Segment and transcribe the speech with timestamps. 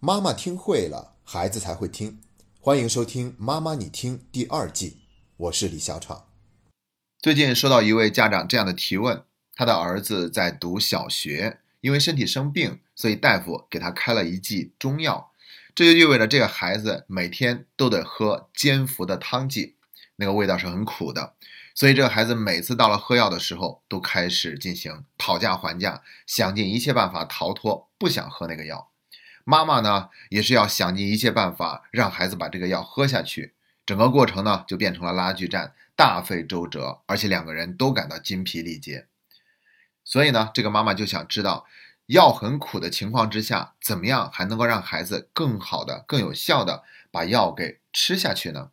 [0.00, 2.20] 妈妈听会了，孩子才会听。
[2.60, 5.00] 欢迎收听《妈妈你听》第二季，
[5.36, 6.26] 我是李小闯。
[7.20, 9.24] 最近收到一位家长这样的提问：
[9.56, 15.32] 他的儿子在读小学，因为身体生病，所以大夫给他开了一剂中药，
[15.74, 19.74] 这就意味着这个孩子每天都得喝煎服的汤剂，
[20.14, 21.34] 那个味道是很苦的。
[21.74, 28.92] 所以这个孩子每次到了喝药的时候，都开始进行讨价还价，想尽一切办法逃脱，不想喝那个药。
[29.50, 33.54] 妈妈呢，也是要想尽一切办法让孩子把这个药喝下去，
[33.86, 39.06] 整个过程呢就变成了拉锯战，大费周折，而且两个人都感到筋疲力竭。
[40.04, 41.64] 所以呢，这个妈妈就想知道，
[42.08, 48.68] 药很苦的情况之下，怎么样还能够让孩子更好的、更有效的把药给吃下去呢？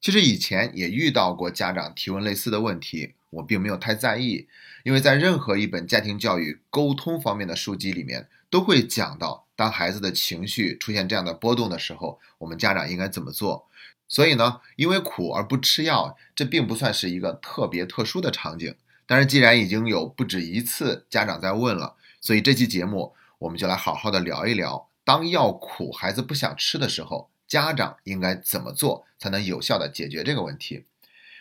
[0.00, 4.46] 其实以前也遇到过家长提问类似的问题，我并没有太在意，
[4.84, 9.46] 因为在任何一本家庭教育沟通方面的书籍里面都会讲到。
[9.56, 13.68] 当孩子的情绪出现这样的波动的时候，我们家长应该怎么做？
[14.08, 18.74] 所以呢，因为苦而不吃药，这并不算是一个特别特殊的场景。
[19.06, 30.86] 但是既然已经有不止一次家长在问了，所以这期节目我们就来好好的聊一聊，当药苦孩子不想吃的时候，家长应该怎么做才能有效的解决这个问题？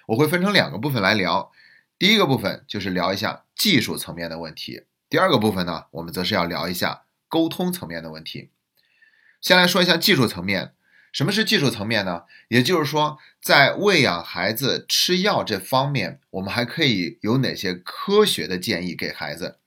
[0.07, 1.52] 我会分成两个部分来聊，
[1.97, 7.03] 第一个部分就是聊一下技术层面的问题，第二个部分呢，我们则是要聊一下。
[7.27, 8.49] 沟通层面的问题，
[9.39, 10.73] 先来说一下技术层面。
[11.11, 12.23] 什么是技术层面呢？
[12.47, 19.57] 也就是说，在喂养孩子吃药这方面，我们还可以有哪些科学的建议给孩子？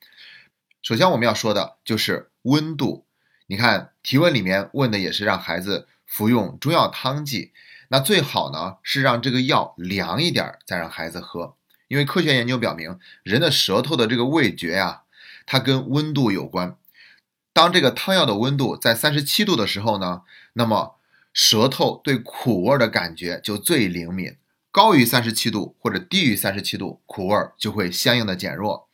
[0.82, 3.04] 首先，我们要说的就是温度。
[3.46, 7.52] 你看，提问里面问的也是让孩子服用中药汤剂，
[7.88, 11.54] 那最好呢是让这个药凉一点再让孩子喝，
[11.86, 15.02] 因为科学研究表明，人的舌头的这个味觉呀，
[15.46, 16.76] 它跟温度有关。
[17.52, 20.22] 当这个汤药的温度在三十七度的时候呢，
[20.54, 20.96] 那么
[21.32, 24.36] 舌头对苦味的感觉就最灵敏。
[24.70, 28.88] 高于三十七度或者低于三十七度，苦味就会相应的减弱。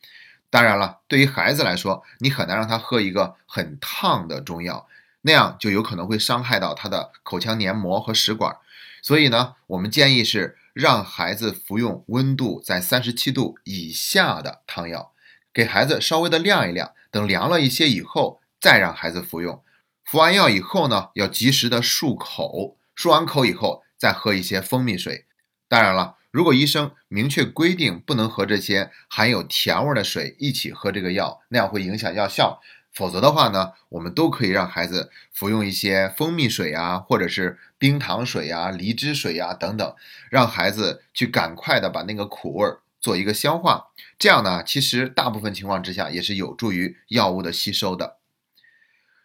[0.49, 4.89] 当然了，对于孩子来说，你很难让他喝一个很烫的中药，
[5.21, 8.57] 那样就有可能会伤害到他的口腔黏膜和食管。
[9.01, 15.13] 所以呢，我们建议是让孩子服用温度在三十七度以下的汤药，
[15.53, 18.41] 给孩子稍微的晾一晾，等凉了一些以后。
[18.61, 19.63] 再让孩子服用，
[20.03, 25.23] 服完药以后呢，要及时的漱口，漱完口以后再喝一些蜂蜜水。
[25.69, 32.59] 当然了，如果医生明确规定不能和这些含有甜味的水一起喝这个药，那样会影响药效。
[32.91, 39.95] 否则的话呢，我们都可以让孩子服用一些蜂蜜水啊，或者是冰糖水呀、梨汁水呀等等，
[40.29, 42.67] 让孩子去赶快的把那个苦味
[42.99, 43.87] 做一个消化。
[44.17, 48.17] 这样呢，其实大部分情况之下也是有助于药物的吸收的。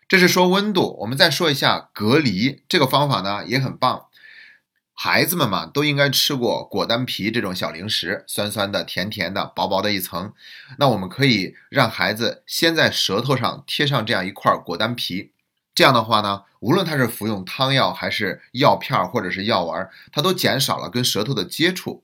[0.06, 4.06] 这是说温度，我们再说一下隔离这个方法呢，也很棒。
[4.96, 10.32] 孩子们嘛，都应该吃过果丹皮这种小零食，酸酸的、甜甜的、薄薄的一层。
[10.78, 15.32] 那我们可以让孩子先在舌头上贴上这样一块果丹皮，
[15.74, 22.03] 这样的话呢，无论他是服用汤药还是药片或者是药丸，他都减少了跟舌头的接触，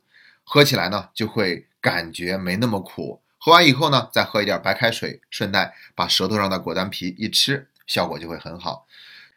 [0.52, 3.22] 喝起来呢就会感觉没那么苦。
[3.38, 7.68] 喝完以后呢，再喝一点白开水，顺带把舌头上的果丹皮一吃。
[7.86, 8.84] 效果就会很好。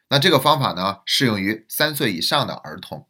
[0.08, 3.06] 那这个方法呢，适用于三岁以上的儿童。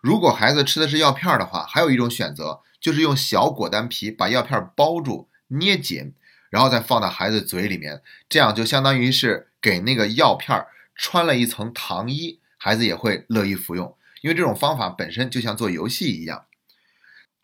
[0.00, 6.14] 如果孩子吃的是药片的话，还有一种选择，就是用小果丹皮把药片包住、捏紧，
[6.50, 10.64] 然后再放到孩子嘴里面，这样就相当于是给那个药片
[10.94, 13.96] 穿了一层糖衣，孩子也会乐意服用。
[14.20, 16.44] 因为这种方法本身就像做游戏一样。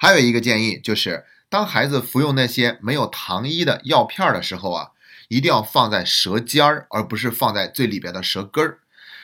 [0.04, 4.90] 还有一个建议就是，当孩子服用那些没有糖衣的药片的时候啊。
[5.28, 8.80] 一定要放在舌尖儿，而不是放在最里边的舌根儿，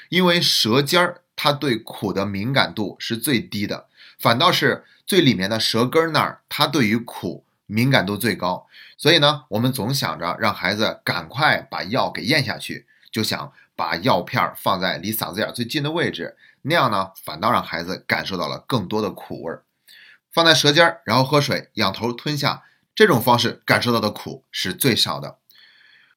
[0.08, 3.86] 因为舌尖儿它对苦的敏感度是最低的，
[4.18, 8.66] 反倒是最里面的舌根那儿，它对于苦敏感度最高。
[8.96, 19.62] 所以呢，我们总想着让孩子赶快把药给咽下去，就想把药片放在离嗓子眼最近的位置，那样呢，反倒让孩子感受到了更多的苦味儿。
[20.32, 22.62] 放在舌尖儿，然后喝水，仰头吞下，
[22.94, 25.38] 这种方式感受到的苦是最少的。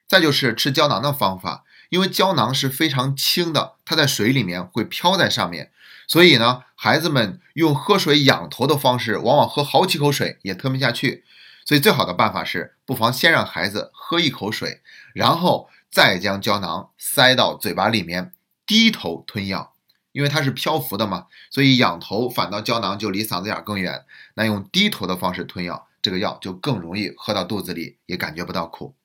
[0.07, 5.71] 再就是吃胶囊的方法，因为胶囊是非常轻的，它在水里面会飘在上面，
[6.07, 11.23] 所以呢，孩子们用喝水仰头的方式，往往喝好几口水也吞不下去。
[11.65, 14.81] 所以最好的办法是，不妨先让孩子喝一口水，
[15.13, 18.33] 然后再将胶囊塞到嘴巴里面，
[18.65, 19.72] 低头吞药，
[20.13, 24.05] 因为它是漂浮的嘛，所以仰头反倒胶囊就离嗓子眼更远。
[24.35, 28.95] 那用低头的方式吞药，这个药就更容易喝到肚子里，也感觉不到苦。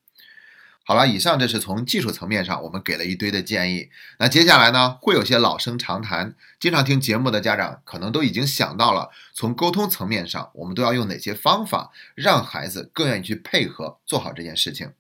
[0.84, 3.90] 好了，以上这是从技术层面上我们给了一堆的建议。
[4.18, 14.90] 那接下来呢，会有些老生常谈，经常听节目的家长可能都已经想到了，从沟通层面上，我们都要用哪些方法让孩子更愿意去配合做好这件事情。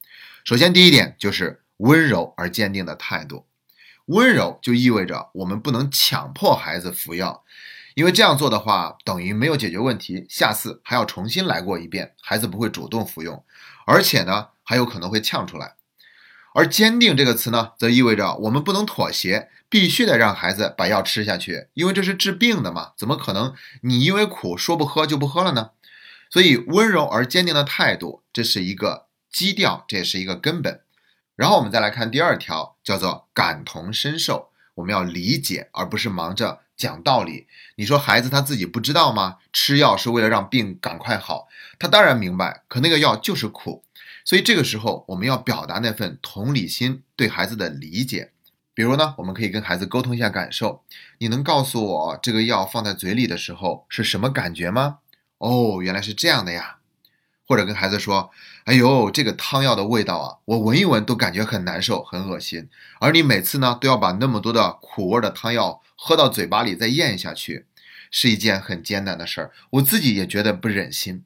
[0.44, 3.46] 首先，第一点就是温柔而坚定的态度。
[4.08, 7.44] 温柔就意味着我们不能强迫孩子服药，
[7.94, 13.44] 因为这样做的话，等于没有解决问题，下次还要重新来过一遍，孩子不会主动服用，
[13.86, 15.74] 而且呢，还有可能会呛出来。
[16.54, 25.70] 而坚定这个词呢，则意味着我们不能妥协，必须得让孩子把药吃下去，因为这是治病的嘛，怎么可能你因为苦说不喝就不喝了呢？
[26.30, 30.80] 所以温柔而坚定的态度，这是一个基调，这也是一个根本。
[31.38, 37.46] 然后我们再来看第二条，叫做感同身受，我们要理解，而不是忙着讲道理。
[37.76, 39.36] 你说孩子他自己不知道吗？
[39.52, 41.46] 吃药是为了让病赶快好，
[41.78, 43.84] 他当然明白，可那个药就是苦。
[44.24, 48.32] 所以这个时候，我们要表达那份同理心，对孩子的理解。
[48.74, 50.82] 比如呢，我们可以跟孩子沟通一下感受。
[51.18, 54.98] 你能告诉我这个药放在嘴里的时候是什么感觉吗？
[55.38, 56.77] 哦，原来是这样的呀。
[57.48, 58.30] 或者跟孩子说
[58.64, 62.68] ：“哎呦，这个汤药的味道啊，我闻一闻都感觉很难受，很恶心。
[63.00, 67.64] 而你每次呢，都要把那么多的苦味的汤药喝到嘴巴里再咽下去，
[68.10, 69.50] 是一件很艰难的事儿。
[69.70, 71.24] 我自己也觉得不忍心。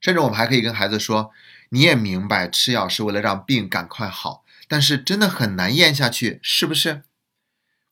[0.00, 1.30] 甚至我们还可以跟孩子说。”
[1.74, 7.00] 你也明白吃药是为了让病赶快好，但是真的很难咽下去，是不是？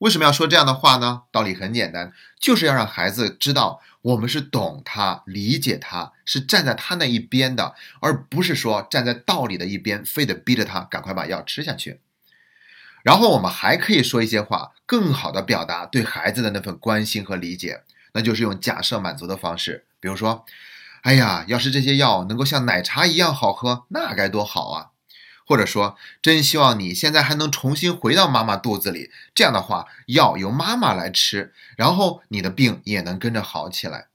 [0.00, 1.22] 为什么要说这样的话呢？
[1.30, 12.00] 道理很简单，就是要让孩子知道我们是懂他、理解他，是站在他那一边的，而不是说站在道理的一边，非得逼着他赶快把药吃下去。
[13.02, 17.82] 然后我们还可以说一些话，更好的表达对孩子的那份关心和理解，
[18.12, 20.44] 那就是用假设满足的方式，比如说。
[21.02, 24.90] 哎呀，要是这些药能够像奶茶一样好喝，那该多好啊！
[25.50, 34.06] 或者说，真希望你现在还能重新回到妈妈肚子里，这样的话，药由妈妈来吃，然后你的病也能跟着好起来。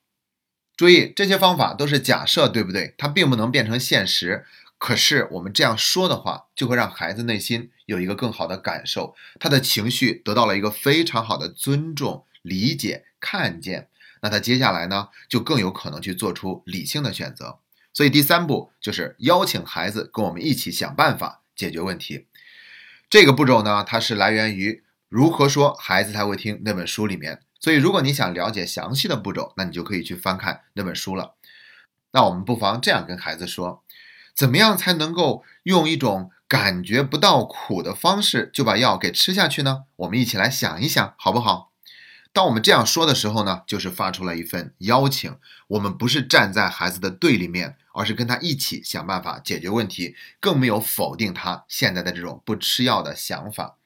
[0.78, 2.96] 注意，这些方法都是假设，对不对？
[2.98, 4.46] 它并不能变成现实。
[4.78, 13.90] 可是我们这样说的话，就会让孩子内心有一个更好的感受，他的情绪得到了一个非常好的尊重、理解、看见。
[14.22, 17.60] 那他接下来呢，就更有可能去做出理性的选择。
[17.96, 22.28] 所以第三步就是邀请孩子跟我们一起想办法解决问题。
[23.10, 24.74] 这个步骤呢，它是来源于
[25.08, 27.42] 《如何说孩子才会听》那本书里面。
[27.58, 31.36] 所以如果你想了解详细的步骤，那你就可以去翻看那本书了。
[32.12, 33.82] 那我们不妨这样跟孩子说：
[34.36, 39.86] 怎么样才能够用一种感觉不到苦的方式就把药给吃下去呢？
[39.96, 41.72] 我们一起来想一想，好不好？
[42.36, 45.38] 当我们这样说的时候呢，就是发出了一份邀请。
[45.68, 53.78] 我们不是站在孩子的对立面，而是跟他一起想办法解决问题，更没有否定他现在的这种不吃药的想法。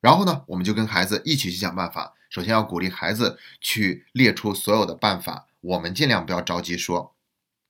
[0.00, 2.14] 然后呢，我们就跟孩子一起去想办法。
[2.28, 7.14] 首先要鼓励孩子去列出所有的办法，我们尽量不要着急说，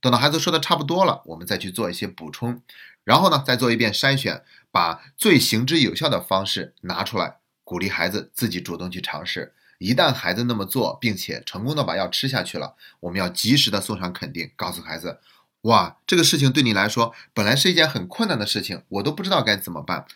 [0.01, 2.63] 等到孩子说的差不多了，我们再去做一些补充。
[3.05, 9.53] 然后呢，再做一遍筛选，把最行之有效的方式拿出来，鼓励孩子自己主动去尝试。
[9.83, 15.19] 一旦孩子那么做，并且成功的把药吃下去了，我们要及时的送上肯定，告诉孩子，
[15.63, 20.07] 哇，这个事情对你来说本来是一件很困难的事情，我都不知道该怎么办。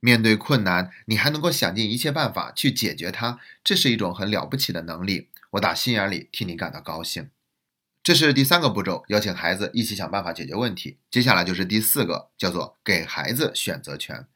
[0.00, 5.28] 面对困难，你还能够想尽一切办法去解决它，这是一种很了不起的能力。
[5.52, 7.30] 我打心眼里替你感到高兴。
[8.02, 10.98] 这是第三个步骤，邀请孩子一起想办法解决问题。
[11.10, 14.26] 接下来就是第四个，叫做给孩子选择权。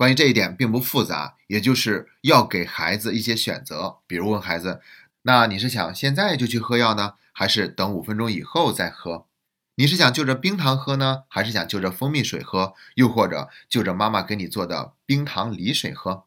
[0.00, 4.80] 关于这一点并不复杂，也就是要给孩子一些选择，比如问孩子
[5.24, 9.26] ：“那你是想现在就去喝药呢，还是等五分钟以后再喝？
[9.74, 12.72] 你是想就着冰糖喝呢，还是想就着蜂蜜水喝？
[12.94, 16.24] 又或者就着妈妈给你做的冰糖梨水喝？”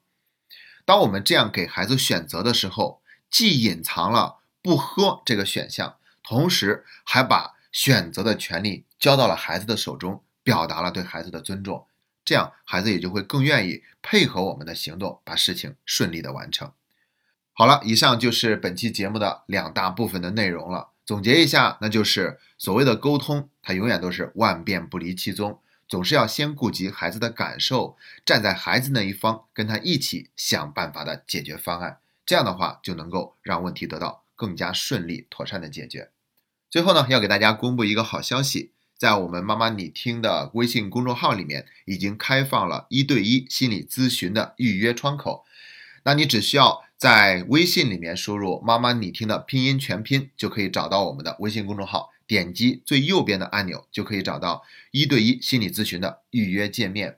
[0.86, 3.02] 当我们这样给孩子选择的时候，
[3.32, 11.88] 既隐藏了不喝这个选项，同时还把选择的权利交到了孩子的手中，表达了对孩子的尊重。
[12.26, 16.72] 这样，孩子也就会更愿意配合我们的行动，把事情顺利的完成。
[17.52, 20.90] 好了，以上就是本期节目的两大部分的内容了。
[21.06, 32.00] 总结一下，那就是所谓的沟通，它永远都是万变不离其宗，总是要先顾及孩子的感受，站在孩子那一方，跟他一起想办法的解决方案。
[32.26, 36.10] 这样的话，就能够让问题得到更加顺利妥善的解决。
[36.70, 38.72] 最后呢，要给大家公布一个好消息。
[39.04, 45.44] 在我们妈妈你听的微信公众号里面，已经开放了一对一心理咨询的预约窗口。
[46.06, 52.12] 那你只需要在微信里面输入“妈妈你听”的拼音全拼，就可以找到我们的微信公众号。
[52.26, 57.18] 点击最右边的按钮，就可以找到一对一心理咨询的预约界面。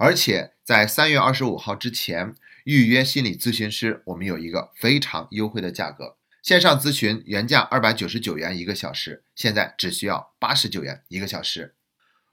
[0.00, 2.34] 而且在三月二十五号之前
[2.64, 6.16] 预约心理咨询师，我们有一个非常优惠的价格。
[6.42, 11.74] 线上咨询原价二百九十九元一个小时，现在只需要八十九元一个小时。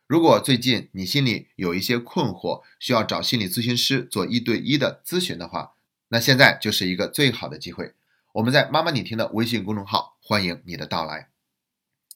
[0.08, 5.74] 如果最近你心里有一些困惑，需要找心理咨询师做一对一的咨询的话，
[6.10, 7.94] 那现在就是一个最好的机会。
[8.34, 11.30] 我们在妈妈你听的微信公众号欢迎你的到来。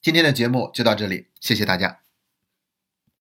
[0.00, 2.01] 今天的节目就到这里，谢谢大家。